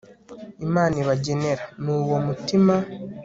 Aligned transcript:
imana 0.65 0.95
ibagenera 1.03 1.63
ni 1.83 1.89
uwo 1.97 2.17
mutima 2.27 2.73